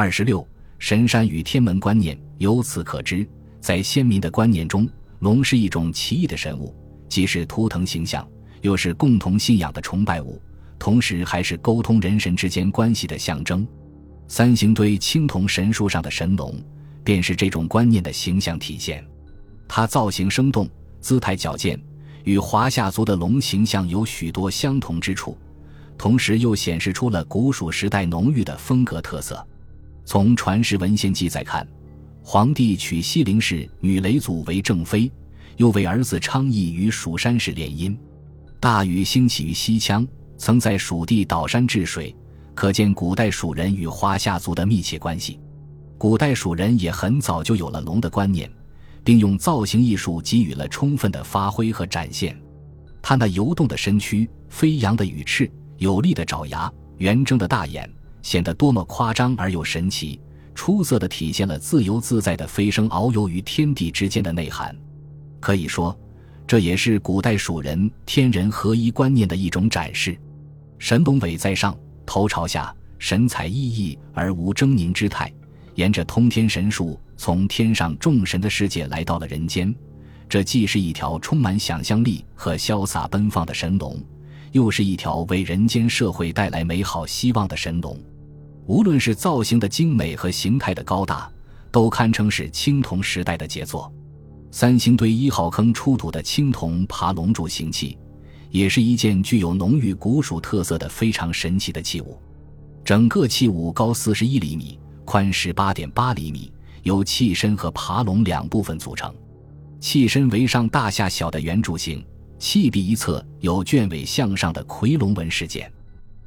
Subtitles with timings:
[0.00, 0.46] 二十六，
[0.78, 3.28] 神山与天门观念，由此可知，
[3.60, 6.72] 在先民的观念中，龙是一种奇异的神物，
[7.08, 8.24] 既是图腾形象，
[8.60, 10.40] 又是共同信仰的崇拜物，
[10.78, 13.66] 同时还是沟通人神之间关系的象征。
[14.28, 16.54] 三星堆青铜神树上的神龙，
[17.02, 19.04] 便是这种观念的形象体现。
[19.66, 20.70] 它造型生动，
[21.00, 21.76] 姿态矫健，
[22.22, 25.36] 与华夏族的龙形象有许多相同之处，
[25.98, 29.44] 同时又显示出了古蜀时代浓郁的风格特色。
[30.08, 31.68] 从传世文献记载看，
[32.22, 35.12] 皇帝娶西陵氏女雷祖为正妃，
[35.58, 37.94] 又为儿子昌邑与蜀山氏联姻。
[38.58, 40.08] 大禹兴起于西羌，
[40.38, 42.16] 曾在蜀地岛山治水，
[42.54, 45.38] 可见古代蜀人与华夏族的密切关系。
[45.98, 48.50] 古代蜀人也很早就有了龙的观念，
[49.04, 52.34] 并用造型艺术给予了充分的发挥和展现。
[53.02, 57.86] 他那游动的身躯、飞扬的羽翅、有力的爪牙、圆睁的大眼。
[58.22, 60.20] 显得多么夸张而又神奇，
[60.54, 64.76] 出色的体现了自由自在的飞升遨游于天地之间的内涵。
[65.40, 65.96] 可以说，
[66.46, 70.18] 这也是古代蜀人天人合一观念的一种展示。
[70.78, 75.32] 神龙尾在上，头朝下，神采奕奕而无狰狞之态，
[75.74, 79.74] 沿着通天神树从天上众神的世界来到了人间。
[80.28, 83.98] 这既是一条充满想象力和潇洒奔放的神龙，
[84.52, 87.98] 又是一条为人间社会带来美好希望的神龙。
[88.66, 91.30] 无论是造型的精美和形态的高大，
[91.70, 93.92] 都堪称是青铜时代的杰作。
[94.50, 97.96] 三星堆一号坑出土的青铜爬龙柱形器，
[98.50, 102.20] 也是一件具有浓郁古蜀特色的非常神奇的器物。
[102.84, 106.50] 整个器物高四十一厘米，宽十八点八厘米，
[106.82, 109.14] 由器身和爬龙两部分组成。
[109.80, 112.04] 器身为上大下小的圆柱形，
[112.38, 115.70] 器壁一侧有卷尾向上的夔龙纹饰件。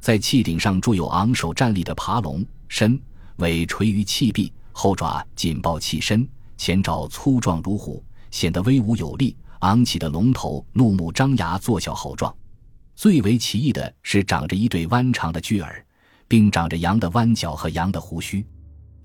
[0.00, 3.00] 在器顶上铸有昂首站立的爬龙，身
[3.36, 9.36] 尾垂于器壁，后爪紧抱器身，前爪粗壮如虎，显得威武有力。
[9.60, 12.32] 昂起的龙头怒目张牙，作小吼状。
[12.94, 15.84] 最为奇异的是，长着一对弯长的巨耳，
[16.28, 18.46] 并长着羊的弯角和羊的胡须。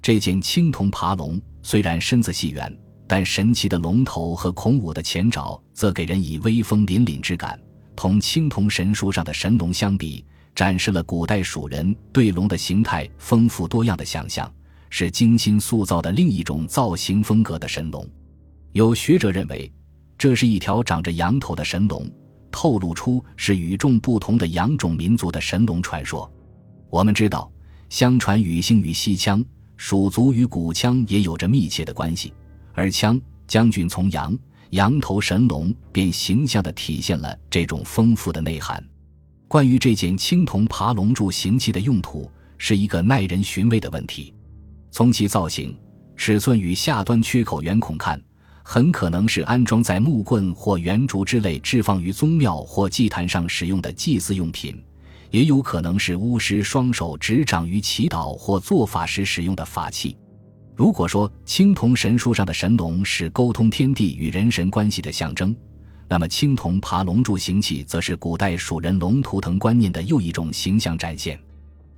[0.02, 2.78] 这件青铜爬龙虽然身子细圆，
[3.12, 7.60] 但神奇的龙头和孔武的前爪则给人以威风凛凛之感。
[7.94, 10.24] 同青铜神书上的神龙相比，
[10.56, 14.50] 展示了古代蜀人对龙的形态丰富多样的想象，
[14.90, 18.08] 是精心塑造的另一种造型风格的神龙。
[18.72, 19.70] 有学者认为，
[20.18, 22.10] 这是一条长着羊头的神龙，
[22.50, 26.32] 透露出是与众不同的羊种民族的神龙传说。
[26.90, 27.52] 我们知道，
[27.90, 29.44] 相传禹兴与西羌、
[29.76, 32.34] 蜀族与古羌也有着密切的关系，
[32.74, 34.38] 而枪将军从羊，
[34.72, 38.84] 羊头神龙便形象地体现了这种丰富的内涵。
[39.48, 44.34] 关于这件青铜爬龙柱形器的用途，是一个耐人寻味的问题。
[44.92, 45.78] 从其造型、
[46.16, 48.22] 尺寸与下端缺口圆孔看，
[48.64, 54.82] 很可能是安装在木棍或圆竹之类置放于宗庙或祭坛上使用的祭祀用品，
[55.32, 60.16] 也有可能是巫师双手执掌于祈祷或做法时使用的法器。
[60.82, 65.56] 如果说青铜神树上的神龙是沟通天地与人神关系的象征，
[66.10, 71.40] 那么，青铜爬龙柱形器则是古代蜀人龙图腾观念的又一种形象展现。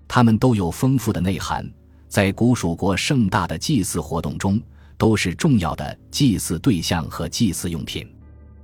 [0.06, 1.66] 它们都有丰富的内涵，
[2.10, 4.62] 在古蜀国盛大的祭祀活动中，
[4.98, 8.06] 都是重要的祭祀对象和祭祀用品。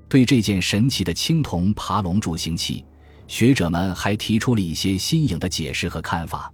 [0.09, 2.83] 对这件神奇的青铜爬龙柱形器，
[3.25, 6.51] 学者们还提出了一些新颖的解释和看法。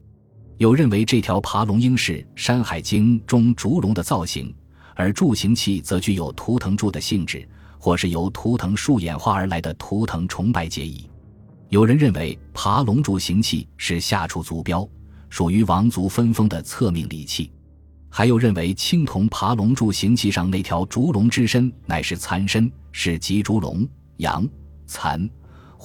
[0.57, 4.53] 有认为这条爬龙应是《山海经》中烛龙的造型，
[4.95, 7.47] 而柱形器则具有图腾柱的性质。
[7.77, 11.07] 或是由图腾树演化而来的图腾崇拜结义。
[11.69, 14.89] 有人认为爬龙柱形器是下处族标，
[15.29, 17.47] 属于王族分封的册命礼器；
[18.09, 24.49] 还有认为青铜爬龙柱形器上那条烛龙之身乃是蚕身，是吉烛龙、羊、
[24.87, 25.29] 蚕、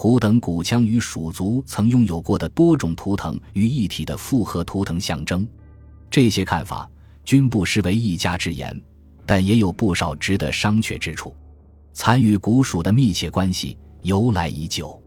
[0.02, 5.46] 虎等古羌与蜀族曾拥有过的多种图腾于一体的复合图腾象征。
[6.10, 6.90] 这些看法
[7.22, 8.74] 均不失为一家之言，
[9.26, 11.36] 但也有不少值得商榷之处。
[11.92, 14.98] 蚕与古蜀的密切关系由来已久，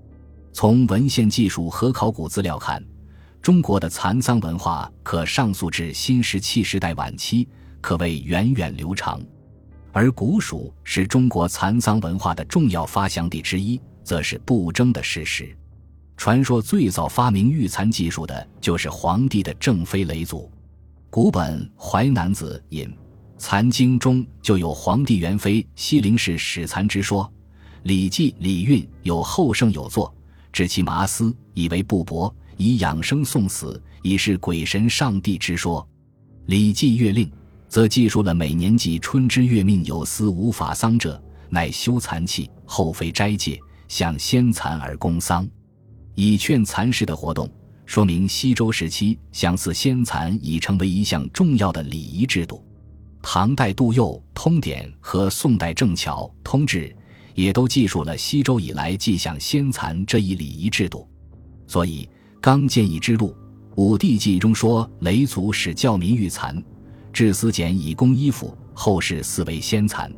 [0.52, 2.80] 从文献技术和考古资料看，
[3.42, 7.50] 中国的蚕桑文化可上溯至新石器时代晚期，
[7.82, 9.20] 可谓源远流长。
[9.92, 15.56] 而古蜀是中国蚕桑文化的重要发祥地之一，则是不争的事实。
[16.16, 20.50] 传说最早发明玉蚕技术的就是黄帝的正妃雷祖。
[21.10, 22.92] 古本《淮南子》引。
[23.38, 27.26] 蚕经中就有皇帝元妃西陵氏始蚕之说，
[27.84, 30.16] 《礼记·礼运》有后圣有作，
[30.54, 35.86] 指其麻丝以为布帛，以养生送死，以是鬼神上帝之说。
[36.46, 37.28] 礼记月令》
[37.68, 43.60] 则记述了每年季春之月命有司无法丧者，乃修蚕器，后妃斋戒，
[43.94, 45.48] 向先蚕而公桑，
[46.16, 47.48] 以劝蚕食的活动，
[47.86, 52.66] 说明西周时期相似先蚕已成为一项重要的礼仪制度。
[53.22, 56.88] 唐代杜佑《通典》和宋代郑巧《通志》
[57.36, 61.08] 也都记述了西周以来祭享先蚕这一礼仪制度。
[61.68, 62.10] 所以，
[62.42, 63.28] 《刚建议之录》
[63.76, 66.60] 《武帝记》中说：“雷族使教民育蚕，
[67.14, 70.12] 至丝茧以供衣服，后世四为先蚕。”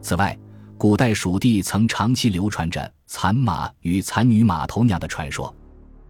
[0.00, 0.38] 此外，
[0.78, 5.48] 古代蜀地曾长期流传着蚕马与蚕女马头娘的传说，《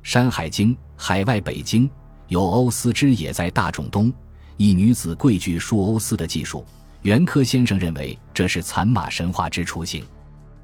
[0.03, 1.88] 山海经·海外北经》
[2.26, 4.12] 有欧司之也在大冢东。
[4.59, 6.67] 一女子跪具数欧司的技术，
[7.00, 10.03] 袁科先生认为这是蚕马神话之雏形。《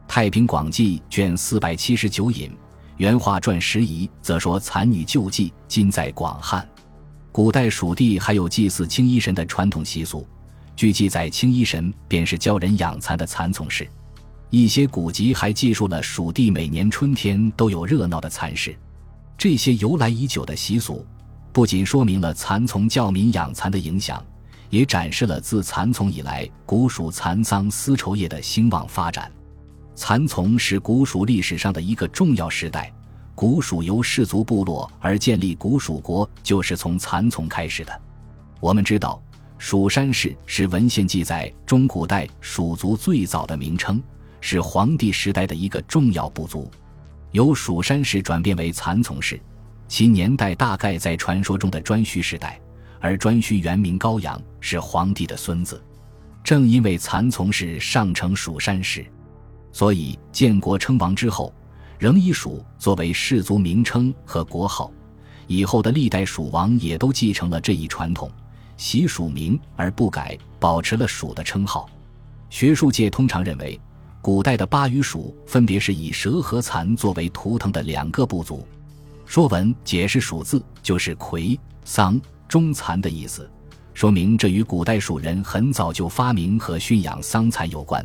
[0.07, 2.51] 太平广记》卷四百七十九引
[2.99, 6.69] 《原画传拾遗》则说蚕女救济今在广汉。
[7.33, 10.29] 古代蜀地还有祭祀青衣神的传统习俗，
[10.77, 13.89] 据记载，青衣神便是教人养蚕的蚕丛氏。
[14.51, 18.77] 一些古籍还记述了蜀地每年春天都有热闹的蚕事。
[19.37, 21.05] 这些由来已久的习俗。
[21.53, 24.25] 不仅说明了蚕丛教民养蚕的影响，
[24.71, 29.31] 也展示了自蚕丛以来古蜀蚕桑丝绸业的兴旺发展。
[29.95, 32.93] 蚕丛是古蜀历史上的一个重要时代，
[33.37, 38.03] 古蜀由氏族部落而建立古蜀国就是从蚕丛开始的。
[38.61, 39.23] 我们知道，
[39.67, 43.99] 蜀山氏是文献记载中古代蜀族最早的名称，
[44.43, 46.71] 是黄帝时代的一个重要部族，
[47.31, 49.41] 由蜀山氏转变为蚕丛氏。
[49.89, 52.61] 其年代大概在传说中的颛顼时代，
[53.01, 55.83] 而颛顼原名高阳，是皇帝的孙子。
[56.45, 59.03] 正因为蚕丛氏上承蜀山氏，
[59.73, 61.51] 所以建国称王之后，
[61.99, 64.93] 仍以蜀作为氏族名称和国号。
[65.47, 68.31] 以后的历代蜀王也都继承了这一传统，
[68.77, 71.89] 习蜀名而不改，保持了蜀的称号。
[72.51, 73.81] 学术界通常认为，
[74.21, 78.59] 古代的巴与蜀分别是以蛇和蚕作为图腾的两个部族。
[79.27, 83.51] 《说文》解释“蜀”字就是“葵、桑、中蚕”的意思，
[83.93, 88.05] 说明这与古代蜀人很早就发明和驯养桑蚕有关。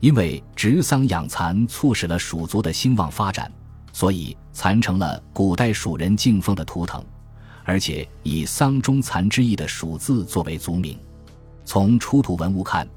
[0.00, 3.50] 因为植桑养蚕促使了蜀族的兴旺发展，
[3.92, 7.04] 所以蚕成了古代蜀人敬奉的图腾，
[7.64, 10.98] 而且以“桑中蚕”之意的“蜀”字作为族名。
[11.64, 12.88] 从出土文物看，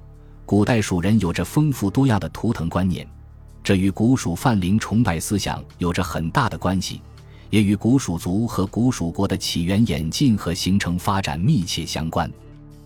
[0.45, 3.07] 古代蜀人有着丰富多样的图腾观念，
[3.63, 7.01] 这与古蜀泛灵崇拜思想有着很大的关系。
[7.51, 12.29] 也与古蜀族和古蜀国的起源、演进和形成发展密切相关。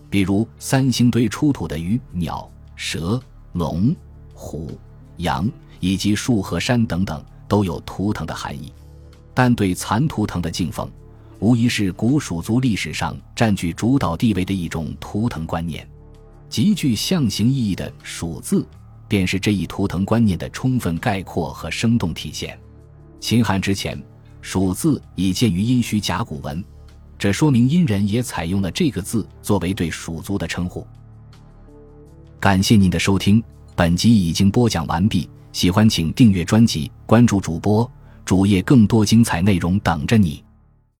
[0.08, 3.20] 比如三星堆出土的鱼、鸟、蛇、
[3.54, 3.96] 龙、
[4.34, 4.78] 虎、
[5.16, 5.50] 羊
[5.80, 8.72] 以及树和山等等，都有图腾的含义。
[9.32, 10.88] 但对蚕图腾的敬奉，
[11.40, 15.88] 无疑是古蜀族历史上占据主导地位的一种图腾观念。
[16.48, 18.66] 极具象形意义的“蜀”字，
[19.08, 22.58] 便是这一图腾观念的充分概括和生动体现。
[23.18, 24.00] 秦汉之前。
[24.42, 26.64] 蜀字已见于殷墟甲骨文，
[27.18, 30.86] 这说明殷人也采用了这个字作为对蜀族的称呼。
[32.40, 33.44] 感谢您的收听，
[33.76, 35.28] 本集已经播讲完毕。
[35.52, 37.86] 喜欢请订阅专辑，关注主播
[38.24, 40.42] 主页，更多精彩内容等着你。